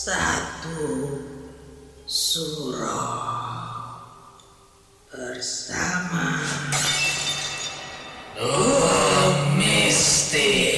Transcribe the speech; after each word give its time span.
satu 0.00 1.12
suro 2.08 3.04
bersama 5.12 6.40
Mistik. 9.60 10.72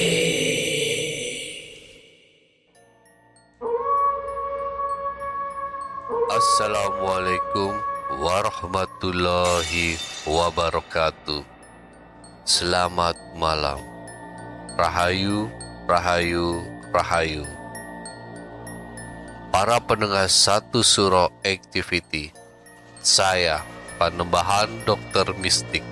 Assalamualaikum 6.27 7.79
warahmatullahi 8.19 9.95
wabarakatuh. 10.27 11.47
Selamat 12.43 13.15
malam. 13.39 13.79
Rahayu, 14.75 15.47
rahayu, 15.87 16.59
rahayu. 16.91 17.62
Para 19.53 19.77
pendengar 19.77 20.33
satu 20.33 20.81
suro 20.81 21.29
activity, 21.45 22.33
saya 23.05 23.61
Panembahan 24.01 24.81
Dokter 24.81 25.29
Mistik. 25.37 25.85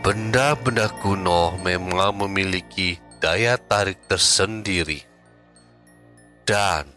Benda-benda 0.00 0.88
kuno 1.04 1.60
memang 1.60 2.24
memiliki 2.24 2.96
daya 3.20 3.60
tarik 3.60 4.00
tersendiri. 4.08 5.04
Dan 6.48 6.88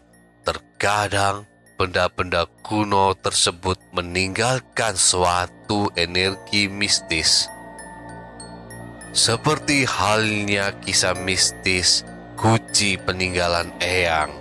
terkadang 0.48 1.44
benda-benda 1.76 2.48
kuno 2.64 3.12
tersebut 3.20 3.76
meninggalkan 3.92 4.96
suatu 4.96 5.92
energi 5.92 6.72
mistis. 6.72 7.52
Seperti 9.12 9.84
halnya 9.84 10.72
kisah 10.80 11.12
mistis 11.12 12.13
Guci 12.34 12.98
peninggalan 12.98 13.70
Eyang. 13.78 14.34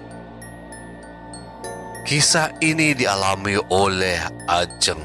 Kisah 2.02 2.50
ini 2.58 2.98
dialami 2.98 3.54
oleh 3.70 4.18
Ajeng. 4.50 4.98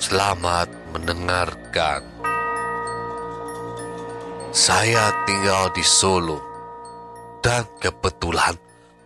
Selamat 0.00 0.72
mendengarkan. 0.96 2.00
Saya 4.48 5.12
tinggal 5.28 5.68
di 5.76 5.84
Solo 5.84 6.40
dan 7.44 7.68
kebetulan 7.84 8.56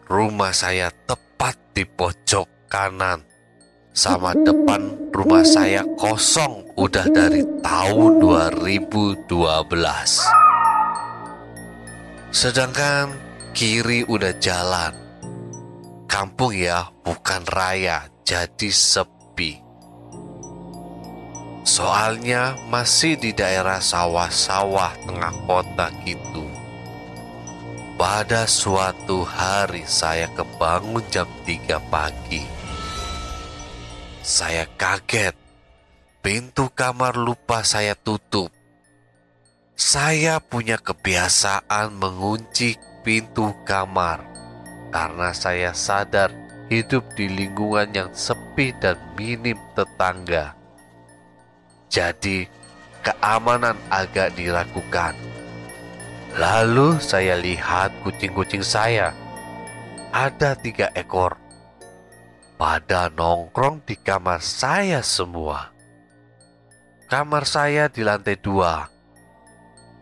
rumah 0.07 0.55
saya 0.55 0.95
tepat 1.11 1.59
di 1.75 1.83
pojok 1.83 2.71
kanan. 2.71 3.27
Sama 3.91 4.39
depan 4.39 5.11
rumah 5.11 5.43
saya 5.43 5.83
kosong 5.99 6.63
udah 6.79 7.11
dari 7.11 7.43
tahun 7.59 8.23
2012. 8.23 10.44
Sedangkan 12.35 13.15
kiri 13.55 14.03
udah 14.11 14.35
jalan. 14.43 14.91
Kampung 16.11 16.51
ya, 16.51 16.91
bukan 17.07 17.47
raya, 17.47 18.11
jadi 18.27 18.75
sepi. 18.75 19.63
Soalnya 21.63 22.59
masih 22.67 23.15
di 23.23 23.31
daerah 23.31 23.79
sawah-sawah 23.79 24.99
tengah 25.07 25.35
kota 25.47 25.95
gitu. 26.03 26.43
Pada 27.95 28.51
suatu 28.51 29.23
hari 29.23 29.87
saya 29.87 30.27
kebangun 30.35 31.07
jam 31.15 31.31
3 31.47 31.79
pagi. 31.87 32.43
Saya 34.27 34.67
kaget. 34.75 35.39
Pintu 36.19 36.67
kamar 36.75 37.15
lupa 37.15 37.63
saya 37.63 37.95
tutup. 37.95 38.54
Saya 39.75 40.39
punya 40.39 40.79
kebiasaan 40.79 41.99
mengunci 41.99 42.79
pintu 43.03 43.51
kamar 43.67 44.23
karena 44.95 45.35
saya 45.35 45.75
sadar 45.75 46.31
hidup 46.71 47.03
di 47.19 47.27
lingkungan 47.27 47.91
yang 47.91 48.11
sepi 48.15 48.71
dan 48.79 48.95
minim 49.19 49.59
tetangga. 49.75 50.55
Jadi, 51.91 52.47
keamanan 53.03 53.75
agak 53.91 54.39
diragukan. 54.39 55.19
Lalu 56.39 57.03
saya 57.03 57.35
lihat 57.35 57.99
kucing-kucing 58.07 58.63
saya. 58.63 59.11
Ada 60.15 60.55
tiga 60.55 60.95
ekor. 60.95 61.35
Pada 62.55 63.11
nongkrong 63.11 63.83
di 63.83 63.99
kamar 63.99 64.39
saya 64.39 65.03
semua. 65.03 65.75
Kamar 67.11 67.43
saya 67.43 67.91
di 67.91 68.07
lantai 68.07 68.39
dua. 68.39 68.94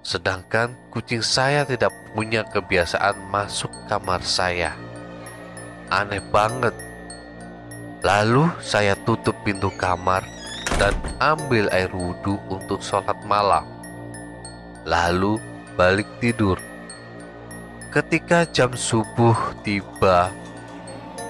Sedangkan 0.03 0.75
kucing 0.91 1.23
saya 1.23 1.63
tidak 1.63 1.95
punya 2.11 2.43
kebiasaan 2.43 3.23
masuk 3.31 3.71
kamar 3.87 4.19
saya. 4.27 4.75
Aneh 5.95 6.19
banget. 6.35 6.75
Lalu 8.03 8.51
saya 8.59 8.99
tutup 9.07 9.39
pintu 9.47 9.71
kamar 9.79 10.27
dan 10.75 10.91
ambil 11.23 11.71
air 11.71 11.87
wudhu 11.95 12.35
untuk 12.51 12.83
sholat 12.83 13.15
malam. 13.31 13.62
Lalu 14.83 15.39
balik 15.79 16.11
tidur. 16.19 16.59
Ketika 17.95 18.43
jam 18.51 18.75
subuh 18.75 19.55
tiba, 19.62 20.35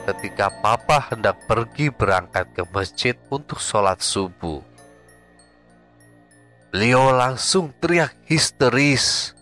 ketika 0.08 0.48
papa 0.64 1.12
hendak 1.12 1.36
pergi 1.44 1.92
berangkat 1.92 2.48
ke 2.56 2.64
masjid 2.72 3.12
untuk 3.28 3.60
sholat 3.60 4.00
subuh, 4.00 4.64
beliau 6.72 7.12
langsung 7.12 7.68
teriak 7.84 8.16
histeris 8.24 9.36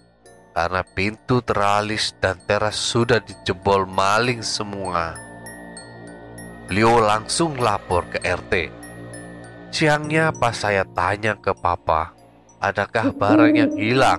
karena 0.50 0.82
pintu 0.82 1.38
teralis 1.38 2.10
dan 2.18 2.34
teras 2.42 2.74
sudah 2.74 3.22
dijebol 3.22 3.86
maling 3.86 4.42
semua. 4.42 5.14
Beliau 6.66 6.98
langsung 6.98 7.54
lapor 7.54 8.10
ke 8.10 8.18
RT. 8.18 8.74
Siangnya 9.70 10.34
pas 10.34 10.58
saya 10.58 10.82
tanya 10.82 11.38
ke 11.38 11.54
papa, 11.54 12.10
adakah 12.58 13.14
barang 13.14 13.54
yang 13.54 13.72
hilang? 13.78 14.18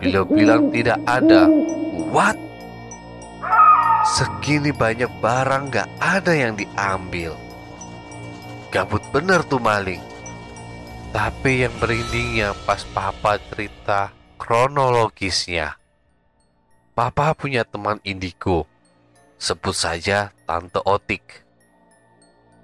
Beliau 0.00 0.24
bilang 0.24 0.72
tidak 0.72 0.96
ada. 1.04 1.44
What? 2.08 2.40
Segini 4.16 4.72
banyak 4.72 5.12
barang 5.20 5.76
gak 5.76 5.88
ada 6.00 6.32
yang 6.32 6.56
diambil. 6.56 7.36
Gabut 8.72 9.04
bener 9.12 9.44
tuh 9.44 9.60
maling. 9.60 10.09
Tapi 11.10 11.66
yang 11.66 11.74
merindingnya 11.82 12.54
pas 12.62 12.86
papa 12.94 13.34
cerita 13.50 14.14
kronologisnya. 14.38 15.74
Papa 16.94 17.34
punya 17.34 17.66
teman 17.66 17.98
indigo. 18.06 18.70
Sebut 19.40 19.74
saja 19.74 20.30
Tante 20.46 20.78
Otik. 20.86 21.42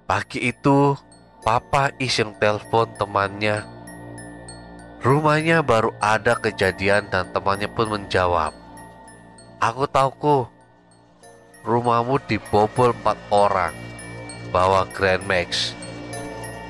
Pagi 0.07 0.47
itu, 0.47 0.95
Papa 1.43 1.95
iseng 1.99 2.35
telepon 2.39 2.91
temannya. 2.95 3.63
Rumahnya 4.99 5.63
baru 5.63 5.95
ada 6.03 6.35
kejadian 6.35 7.07
dan 7.07 7.31
temannya 7.31 7.71
pun 7.71 7.87
menjawab. 7.87 8.51
Aku 9.63 9.87
tahu 9.87 10.11
ku, 10.19 10.37
rumahmu 11.63 12.19
dibobol 12.27 12.91
empat 12.91 13.15
orang, 13.31 13.71
bawa 14.51 14.83
Grand 14.91 15.23
Max. 15.23 15.71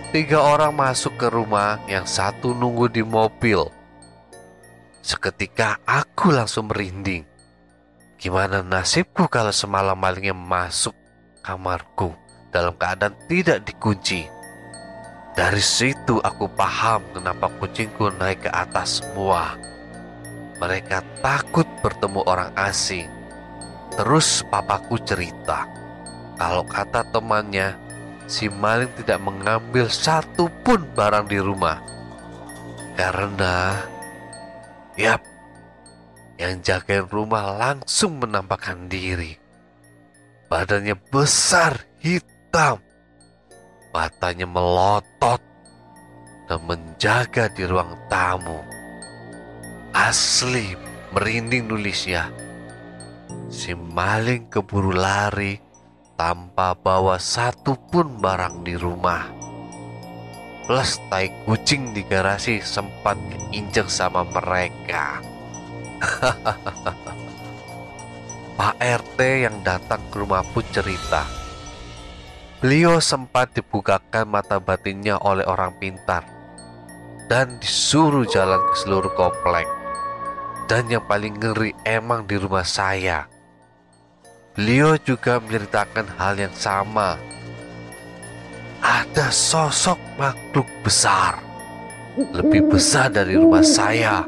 Tiga 0.08 0.40
orang 0.40 0.72
masuk 0.72 1.20
ke 1.20 1.28
rumah, 1.28 1.84
yang 1.92 2.08
satu 2.08 2.56
nunggu 2.56 2.88
di 2.88 3.04
mobil. 3.04 3.68
Seketika 5.04 5.84
aku 5.84 6.32
langsung 6.32 6.72
merinding. 6.72 7.28
Gimana 8.16 8.64
nasibku 8.64 9.28
kalau 9.28 9.52
semalam 9.52 10.00
malingnya 10.00 10.32
masuk 10.32 10.96
kamarku 11.44 12.16
dalam 12.56 12.72
keadaan 12.80 13.20
tidak 13.28 13.68
dikunci? 13.68 14.32
Dari 15.36 15.60
situ 15.60 16.24
aku 16.24 16.50
paham 16.56 17.04
kenapa 17.12 17.52
kucingku 17.60 18.08
naik 18.16 18.48
ke 18.48 18.50
atas 18.50 19.04
semua. 19.04 19.60
Mereka 20.58 21.04
takut 21.20 21.68
bertemu 21.84 22.24
orang 22.24 22.56
asing. 22.56 23.12
Terus 23.94 24.40
papaku 24.48 24.98
cerita, 25.04 25.68
kalau 26.40 26.64
kata 26.64 27.06
temannya, 27.12 27.87
si 28.28 28.52
maling 28.52 28.92
tidak 29.00 29.24
mengambil 29.24 29.88
satu 29.88 30.52
pun 30.62 30.84
barang 30.94 31.32
di 31.32 31.40
rumah. 31.40 31.80
Karena, 33.00 33.80
yap, 35.00 35.24
yang 36.38 36.60
jagain 36.62 37.08
rumah 37.08 37.56
langsung 37.56 38.22
menampakkan 38.22 38.86
diri. 38.92 39.34
Badannya 40.48 40.96
besar, 41.12 41.82
hitam, 42.00 42.80
matanya 43.92 44.48
melotot 44.48 45.42
dan 46.48 46.60
menjaga 46.64 47.52
di 47.52 47.64
ruang 47.68 47.92
tamu. 48.08 48.64
Asli 49.92 50.78
merinding 51.12 51.68
nulisnya. 51.68 52.32
Si 53.52 53.76
maling 53.76 54.48
keburu 54.48 54.96
lari 54.96 55.67
tanpa 56.18 56.74
bawa 56.74 57.22
satu 57.22 57.78
pun 57.78 58.18
barang 58.20 58.66
di 58.66 58.76
rumah. 58.76 59.30
Plus 60.68 61.00
tai 61.08 61.32
kucing 61.48 61.96
di 61.96 62.04
garasi 62.04 62.60
sempat 62.60 63.16
keinjek 63.32 63.88
sama 63.88 64.28
mereka. 64.28 65.24
Pak 68.58 68.76
RT 68.82 69.20
yang 69.46 69.62
datang 69.62 70.02
ke 70.10 70.18
rumah 70.18 70.42
pun 70.42 70.66
cerita 70.74 71.38
Beliau 72.58 72.98
sempat 72.98 73.54
dibukakan 73.54 74.34
mata 74.34 74.58
batinnya 74.58 75.22
oleh 75.22 75.46
orang 75.46 75.78
pintar 75.78 76.26
dan 77.30 77.62
disuruh 77.62 78.26
jalan 78.26 78.58
ke 78.58 78.74
seluruh 78.82 79.14
komplek. 79.14 79.70
Dan 80.66 80.90
yang 80.90 81.06
paling 81.06 81.38
ngeri 81.38 81.78
emang 81.86 82.26
di 82.26 82.34
rumah 82.34 82.66
saya. 82.66 83.30
Beliau 84.58 84.98
juga 84.98 85.38
menceritakan 85.38 86.18
hal 86.18 86.34
yang 86.42 86.56
sama. 86.58 87.22
Ada 88.82 89.30
sosok 89.30 90.02
makhluk 90.18 90.66
besar, 90.82 91.38
lebih 92.18 92.66
besar 92.66 93.14
dari 93.14 93.38
rumah 93.38 93.62
saya 93.62 94.26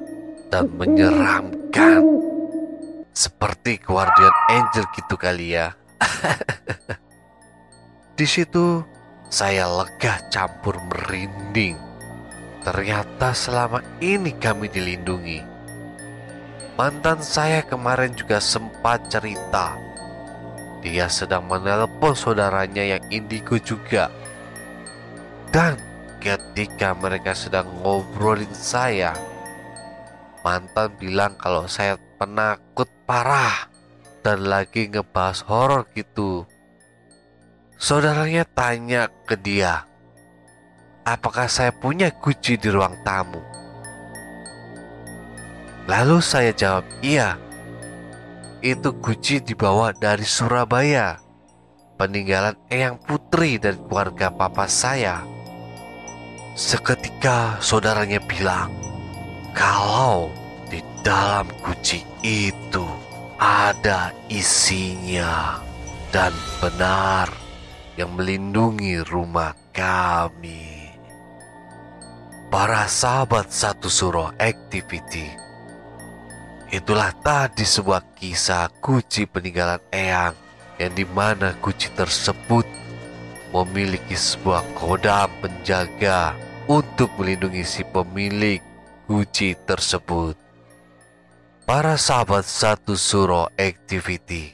dan 0.54 0.70
menyeramkan. 0.78 2.06
Seperti 3.10 3.82
Guardian 3.82 4.38
Angel 4.54 4.86
gitu 4.94 5.18
kali 5.18 5.58
ya. 5.58 5.74
Di 8.18 8.30
situ 8.30 8.86
saya 9.34 9.66
lega 9.66 10.30
campur 10.30 10.78
merinding. 10.94 11.74
Ternyata 12.62 13.34
selama 13.34 13.82
ini 13.98 14.38
kami 14.38 14.70
dilindungi. 14.70 15.42
Mantan 16.78 17.18
saya 17.26 17.66
kemarin 17.66 18.14
juga 18.14 18.38
sempat 18.38 19.10
cerita. 19.10 19.89
Dia 20.80 21.12
sedang 21.12 21.44
menelpon 21.48 22.16
saudaranya 22.16 22.96
yang 22.96 23.04
indigo 23.12 23.60
juga. 23.60 24.08
Dan 25.52 25.76
ketika 26.24 26.96
mereka 26.96 27.36
sedang 27.36 27.68
ngobrolin 27.84 28.52
saya, 28.56 29.12
mantan 30.46 30.96
bilang 30.96 31.36
kalau 31.36 31.68
saya 31.68 32.00
penakut 32.16 32.88
parah 33.04 33.68
dan 34.24 34.48
lagi 34.48 34.88
ngebahas 34.88 35.44
horor 35.48 35.84
gitu. 35.96 36.48
Saudaranya 37.80 38.44
tanya 38.44 39.08
ke 39.24 39.40
dia, 39.40 39.88
apakah 41.08 41.48
saya 41.48 41.72
punya 41.72 42.12
guci 42.12 42.60
di 42.60 42.68
ruang 42.68 43.00
tamu? 43.08 43.40
Lalu 45.88 46.22
saya 46.22 46.54
jawab, 46.54 46.86
iya. 47.02 47.49
Itu 48.60 48.92
guci 49.00 49.40
dibawa 49.40 49.96
dari 49.96 50.28
Surabaya, 50.28 51.16
peninggalan 51.96 52.60
Eyang 52.68 53.00
Putri 53.00 53.56
dari 53.56 53.80
keluarga 53.88 54.28
papa 54.36 54.68
saya. 54.68 55.24
Seketika 56.60 57.56
saudaranya 57.64 58.20
bilang, 58.20 58.68
kalau 59.56 60.28
di 60.68 60.84
dalam 61.08 61.48
guci 61.64 62.04
itu 62.20 62.84
ada 63.40 64.12
isinya 64.28 65.64
dan 66.12 66.36
benar 66.60 67.32
yang 67.96 68.12
melindungi 68.12 69.00
rumah 69.08 69.56
kami. 69.72 70.92
Para 72.52 72.92
sahabat 72.92 73.56
satu 73.56 73.88
suro 73.88 74.36
activity. 74.36 75.49
Itulah 76.70 77.10
tadi 77.26 77.66
sebuah 77.66 78.14
kisah 78.14 78.70
kunci 78.78 79.26
peninggalan 79.26 79.82
Eyang 79.90 80.38
yang 80.78 80.94
di 80.94 81.02
mana 81.02 81.58
kunci 81.58 81.90
tersebut 81.98 82.62
memiliki 83.50 84.14
sebuah 84.14 84.78
kodam 84.78 85.34
penjaga 85.42 86.38
untuk 86.70 87.10
melindungi 87.18 87.66
si 87.66 87.82
pemilik 87.82 88.62
kunci 89.10 89.58
tersebut. 89.66 90.38
Para 91.66 91.98
sahabat 91.98 92.46
satu 92.46 92.94
suro 92.94 93.50
activity 93.58 94.54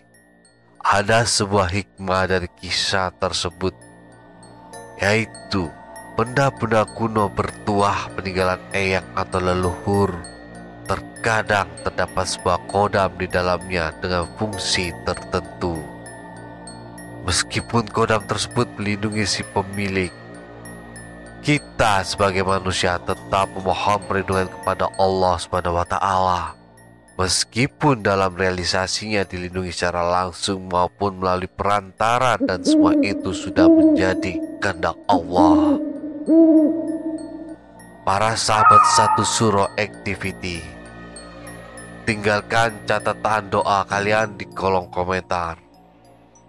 ada 0.79 1.27
sebuah 1.27 1.67
hikmah 1.67 2.31
dari 2.31 2.47
kisah 2.47 3.11
tersebut, 3.19 3.75
yaitu 5.03 5.67
benda-benda 6.15 6.87
kuno 6.95 7.27
bertuah 7.27 8.07
peninggalan 8.15 8.63
eyang 8.71 9.03
atau 9.19 9.43
leluhur. 9.43 10.34
Terkadang 10.85 11.69
terdapat 11.81 12.25
sebuah 12.29 12.61
kodam 12.69 13.09
di 13.17 13.25
dalamnya 13.25 13.89
dengan 14.01 14.29
fungsi 14.37 14.93
tertentu. 15.05 15.81
Meskipun 17.25 17.89
kodam 17.89 18.21
tersebut 18.29 18.69
melindungi 18.77 19.25
si 19.25 19.41
pemilik, 19.41 20.13
kita 21.41 22.05
sebagai 22.05 22.45
manusia 22.45 23.01
tetap 23.01 23.49
memohon 23.57 23.97
perlindungan 24.05 24.49
kepada 24.49 24.85
Allah 25.01 25.33
Subhanahu 25.41 25.81
wa 25.81 25.87
taala 25.89 26.65
Meskipun 27.15 28.03
dalam 28.03 28.35
realisasinya 28.35 29.23
dilindungi 29.23 29.71
secara 29.71 30.03
langsung 30.03 30.67
maupun 30.67 31.15
melalui 31.15 31.47
perantara 31.47 32.35
dan 32.35 32.59
semua 32.59 32.91
itu 32.99 33.31
sudah 33.31 33.71
menjadi 33.71 34.35
kehendak 34.59 34.99
Allah. 35.07 35.79
Para 38.03 38.35
sahabat 38.35 38.83
satu 38.99 39.23
suro 39.23 39.63
activity, 39.79 40.59
tinggalkan 42.05 42.85
catatan 42.85 43.49
doa 43.49 43.83
kalian 43.89 44.37
di 44.37 44.45
kolom 44.53 44.87
komentar. 44.93 45.57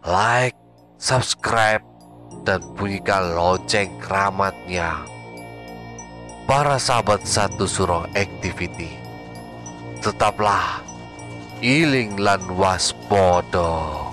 Like, 0.06 0.54
subscribe, 1.00 1.82
dan 2.46 2.62
bunyikan 2.78 3.34
lonceng 3.34 3.90
keramatnya. 3.98 5.02
Para 6.46 6.78
sahabat 6.78 7.26
satu 7.26 7.66
suro 7.66 8.06
activity 8.14 9.06
tetaplah 10.06 10.86
iling 11.58 12.14
lan 12.14 12.38
waspada. 12.54 14.06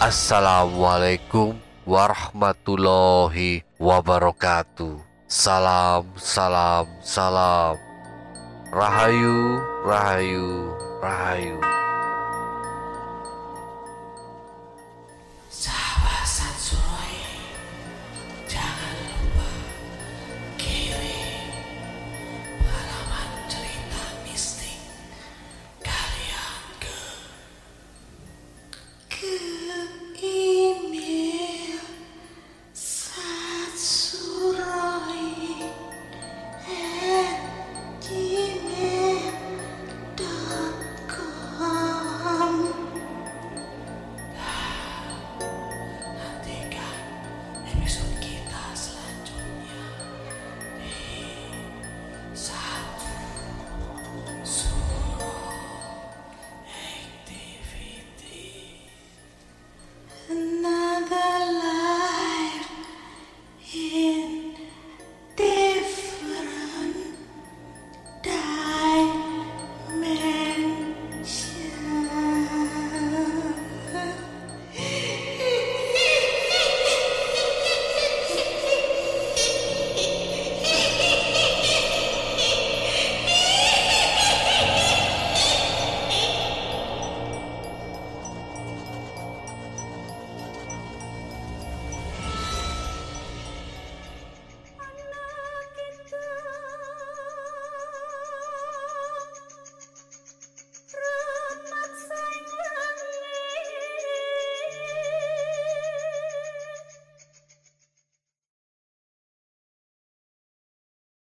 Assalamualaikum 0.00 1.52
warahmatullahi 1.84 3.60
wabarakatuh. 3.76 4.96
Salam, 5.28 6.08
salam, 6.16 6.88
salam. 7.04 7.91
Rahayu, 8.72 9.60
rahayu, 9.84 10.72
rahayu. 11.04 11.60
Eso. 47.92 48.31